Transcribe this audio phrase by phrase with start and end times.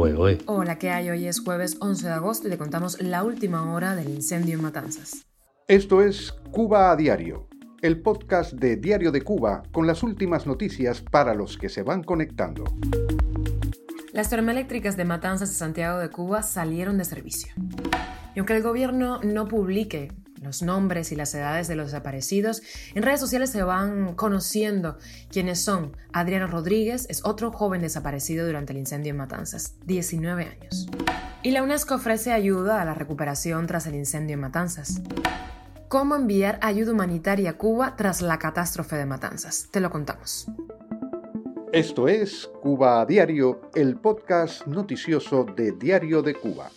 [0.00, 1.10] Hola, ¿qué hay?
[1.10, 4.62] Hoy es jueves 11 de agosto y te contamos la última hora del incendio en
[4.62, 5.26] Matanzas.
[5.66, 7.48] Esto es Cuba a Diario,
[7.82, 12.04] el podcast de Diario de Cuba con las últimas noticias para los que se van
[12.04, 12.62] conectando.
[14.12, 17.52] Las termoeléctricas de Matanzas y Santiago de Cuba salieron de servicio.
[18.36, 20.12] Y aunque el gobierno no publique
[20.42, 22.62] los nombres y las edades de los desaparecidos,
[22.94, 24.98] en redes sociales se van conociendo
[25.30, 25.96] quiénes son.
[26.12, 30.88] Adriano Rodríguez es otro joven desaparecido durante el incendio en Matanzas, 19 años.
[31.42, 35.00] Y la UNESCO ofrece ayuda a la recuperación tras el incendio en Matanzas.
[35.88, 39.68] ¿Cómo enviar ayuda humanitaria a Cuba tras la catástrofe de Matanzas?
[39.70, 40.46] Te lo contamos.
[41.72, 46.70] Esto es Cuba a Diario, el podcast noticioso de Diario de Cuba.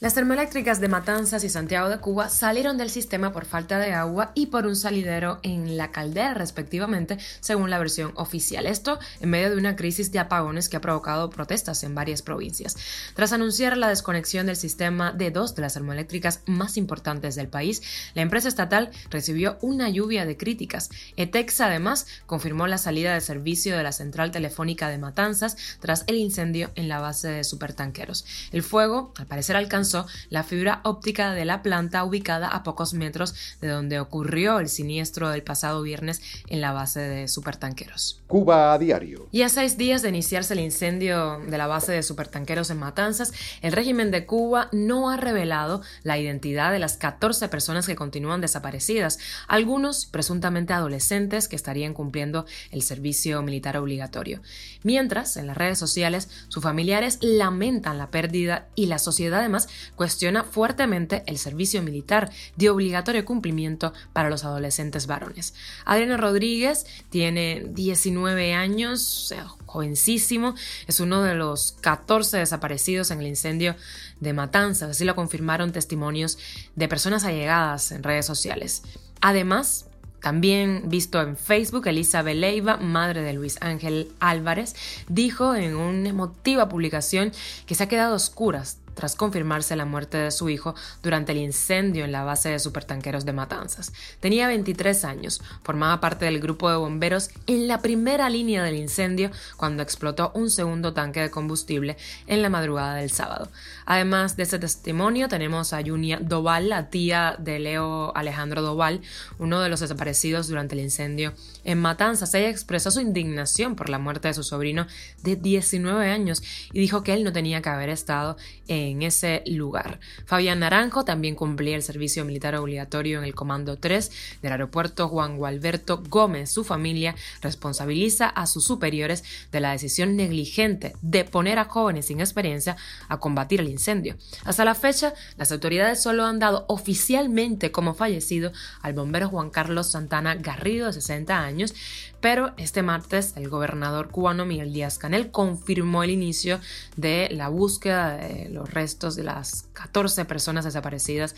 [0.00, 4.30] Las termoeléctricas de Matanzas y Santiago de Cuba salieron del sistema por falta de agua
[4.36, 8.66] y por un salidero en la caldera, respectivamente, según la versión oficial.
[8.66, 12.76] Esto en medio de una crisis de apagones que ha provocado protestas en varias provincias.
[13.14, 17.82] Tras anunciar la desconexión del sistema de dos de las termoeléctricas más importantes del país,
[18.14, 20.90] la empresa estatal recibió una lluvia de críticas.
[21.16, 26.14] ETEX además confirmó la salida de servicio de la central telefónica de Matanzas tras el
[26.18, 28.24] incendio en la base de supertanqueros.
[28.52, 29.87] El fuego, al parecer, alcanzó
[30.30, 35.30] la fibra óptica de la planta ubicada a pocos metros de donde ocurrió el siniestro
[35.30, 38.20] del pasado viernes en la base de supertanqueros.
[38.26, 39.28] Cuba a diario.
[39.32, 43.32] Y a seis días de iniciarse el incendio de la base de supertanqueros en Matanzas,
[43.62, 48.40] el régimen de Cuba no ha revelado la identidad de las 14 personas que continúan
[48.40, 54.42] desaparecidas, algunos presuntamente adolescentes que estarían cumpliendo el servicio militar obligatorio.
[54.82, 60.44] Mientras, en las redes sociales, sus familiares lamentan la pérdida y la sociedad además cuestiona
[60.44, 65.54] fuertemente el servicio militar de obligatorio cumplimiento para los adolescentes varones.
[65.84, 69.34] Adriano Rodríguez tiene 19 años,
[69.66, 70.54] jovencísimo,
[70.86, 73.76] es uno de los 14 desaparecidos en el incendio
[74.20, 76.38] de Matanzas, así lo confirmaron testimonios
[76.74, 78.82] de personas allegadas en redes sociales.
[79.20, 79.86] Además,
[80.20, 84.74] también visto en Facebook, Elizabeth Leiva, madre de Luis Ángel Álvarez,
[85.08, 87.32] dijo en una emotiva publicación
[87.66, 91.38] que se ha quedado a oscuras tras confirmarse la muerte de su hijo durante el
[91.38, 93.92] incendio en la base de supertanqueros de Matanzas.
[94.18, 99.30] Tenía 23 años, formaba parte del grupo de bomberos en la primera línea del incendio
[99.56, 103.52] cuando explotó un segundo tanque de combustible en la madrugada del sábado.
[103.86, 109.00] Además de ese testimonio, tenemos a Junia Doval, la tía de Leo Alejandro Doval,
[109.38, 112.34] uno de los desaparecidos durante el incendio en Matanzas.
[112.34, 114.88] Ella expresó su indignación por la muerte de su sobrino
[115.22, 116.42] de 19 años
[116.72, 118.36] y dijo que él no tenía que haber estado
[118.66, 120.00] en en ese lugar.
[120.26, 124.10] Fabián Naranjo también cumplía el servicio militar obligatorio en el Comando 3
[124.42, 126.50] del aeropuerto Juan Gualberto Gómez.
[126.50, 132.20] Su familia responsabiliza a sus superiores de la decisión negligente de poner a jóvenes sin
[132.20, 132.76] experiencia
[133.08, 134.16] a combatir el incendio.
[134.44, 138.52] Hasta la fecha, las autoridades solo han dado oficialmente como fallecido
[138.82, 141.74] al bombero Juan Carlos Santana Garrido, de 60 años,
[142.20, 146.60] pero este martes el gobernador cubano Miguel Díaz Canel confirmó el inicio
[146.96, 151.34] de la búsqueda de los restos de las 14 personas desaparecidas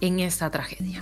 [0.00, 1.00] en esta tragedia.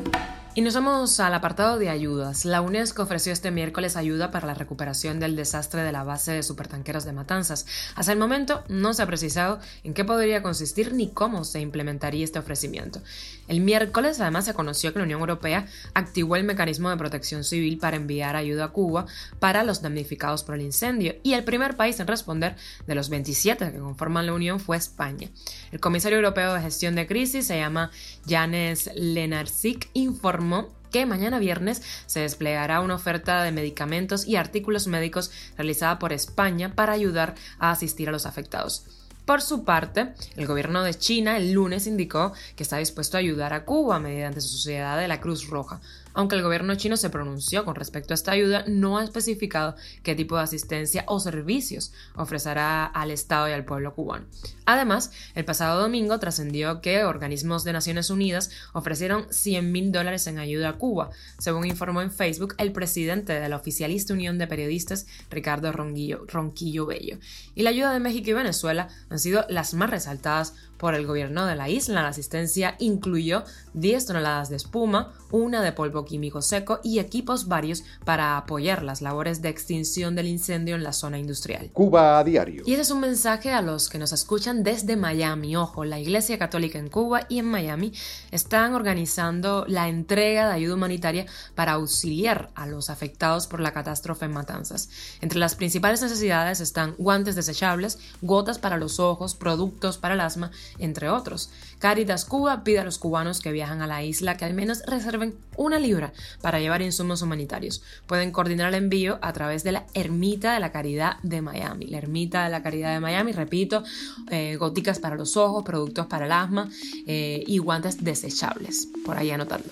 [0.56, 2.44] Y nos vamos al apartado de ayudas.
[2.44, 6.44] La UNESCO ofreció este miércoles ayuda para la recuperación del desastre de la base de
[6.44, 7.66] supertanqueros de Matanzas.
[7.96, 12.22] Hasta el momento no se ha precisado en qué podría consistir ni cómo se implementaría
[12.22, 13.00] este ofrecimiento.
[13.48, 17.78] El miércoles además se conoció que la Unión Europea activó el mecanismo de protección civil
[17.78, 19.06] para enviar ayuda a Cuba
[19.40, 22.54] para los damnificados por el incendio y el primer país en responder
[22.86, 25.28] de los 27 que conforman la Unión fue España.
[25.72, 27.90] El comisario europeo de gestión de crisis se llama
[28.28, 30.43] Janes Lenarczyk informó
[30.90, 36.74] que mañana viernes se desplegará una oferta de medicamentos y artículos médicos realizada por España
[36.74, 38.84] para ayudar a asistir a los afectados.
[39.24, 43.54] Por su parte, el gobierno de China el lunes indicó que está dispuesto a ayudar
[43.54, 45.80] a Cuba mediante su sociedad de la Cruz Roja,
[46.14, 50.14] aunque el gobierno chino se pronunció con respecto a esta ayuda, no ha especificado qué
[50.14, 54.26] tipo de asistencia o servicios ofrecerá al Estado y al pueblo cubano.
[54.64, 60.38] Además, el pasado domingo trascendió que organismos de Naciones Unidas ofrecieron 100 mil dólares en
[60.38, 65.06] ayuda a Cuba, según informó en Facebook el presidente de la oficialista Unión de Periodistas,
[65.30, 67.18] Ricardo Ronquillo, Ronquillo Bello.
[67.54, 70.54] Y la ayuda de México y Venezuela han sido las más resaltadas
[70.84, 72.02] por el gobierno de la isla.
[72.02, 77.84] La asistencia incluyó 10 toneladas de espuma, una de polvo químico seco y equipos varios
[78.04, 81.70] para apoyar las labores de extinción del incendio en la zona industrial.
[81.72, 82.64] Cuba a diario.
[82.66, 85.56] Y ese es un mensaje a los que nos escuchan desde Miami.
[85.56, 87.94] Ojo, la Iglesia Católica en Cuba y en Miami
[88.30, 94.26] están organizando la entrega de ayuda humanitaria para auxiliar a los afectados por la catástrofe
[94.26, 94.90] en Matanzas.
[95.22, 100.50] Entre las principales necesidades están guantes desechables, gotas para los ojos, productos para el asma,
[100.78, 101.50] entre otros.
[101.78, 105.34] Caritas Cuba pide a los cubanos que viajan a la isla que al menos reserven
[105.56, 107.82] una libra para llevar insumos humanitarios.
[108.06, 111.86] Pueden coordinar el envío a través de la Ermita de la Caridad de Miami.
[111.86, 113.84] La Ermita de la Caridad de Miami, repito,
[114.30, 116.68] eh, goticas para los ojos, productos para el asma
[117.06, 118.88] eh, y guantes desechables.
[119.04, 119.70] Por ahí anotarlo.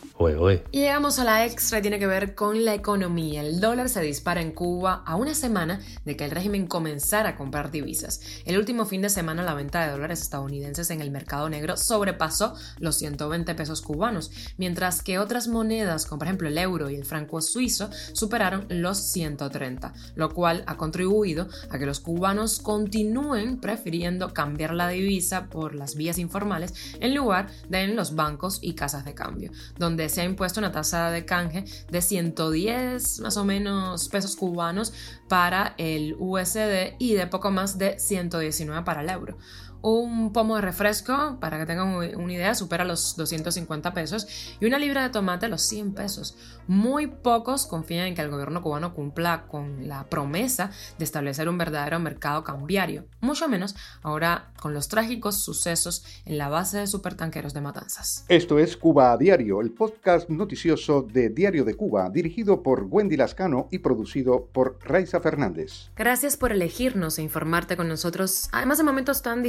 [0.70, 3.40] Y llegamos a la extra, tiene que ver con la economía.
[3.40, 7.36] El dólar se dispara en Cuba a una semana de que el régimen comenzara a
[7.36, 8.20] comprar divisas.
[8.44, 12.54] El último fin de semana la venta de dólares estadounidenses en el mercado negro sobrepasó
[12.78, 17.04] los 120 pesos cubanos, mientras que otras monedas, como por ejemplo el euro y el
[17.04, 24.32] franco suizo, superaron los 130, lo cual ha contribuido a que los cubanos continúen prefiriendo
[24.32, 29.04] cambiar la divisa por las vías informales en lugar de en los bancos y casas
[29.04, 34.08] de cambio, donde se ha impuesto una tasa de canje de 110 más o menos
[34.08, 34.92] pesos cubanos
[35.28, 39.36] para el USD y de poco más de 119 para el euro.
[39.82, 44.78] Un pomo de refresco, para que tengan una idea, supera los 250 pesos y una
[44.78, 46.36] libra de tomate los 100 pesos.
[46.68, 51.58] Muy pocos confían en que el gobierno cubano cumpla con la promesa de establecer un
[51.58, 57.52] verdadero mercado cambiario, mucho menos ahora con los trágicos sucesos en la base de supertanqueros
[57.52, 58.24] de Matanzas.
[58.28, 63.16] Esto es Cuba a Diario, el podcast noticioso de Diario de Cuba, dirigido por Wendy
[63.16, 65.90] Lascano y producido por Raiza Fernández.
[65.96, 69.42] Gracias por elegirnos e informarte con nosotros, además de momentos tan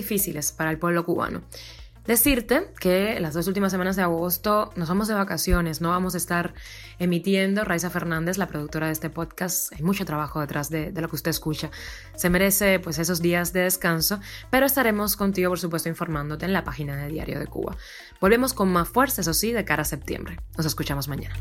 [0.57, 1.41] para el pueblo cubano.
[2.05, 6.17] Decirte que las dos últimas semanas de agosto nos vamos de vacaciones, no vamos a
[6.17, 6.53] estar
[6.99, 7.63] emitiendo.
[7.63, 11.15] Raiza Fernández, la productora de este podcast, hay mucho trabajo detrás de, de, lo que
[11.15, 11.71] usted escucha.
[12.15, 16.65] Se merece pues esos días de descanso, pero estaremos contigo, por supuesto, informándote en la
[16.65, 17.77] página de Diario de Cuba.
[18.19, 20.37] Volvemos con más fuerza, eso sí, de cara a septiembre.
[20.57, 21.35] Nos escuchamos mañana.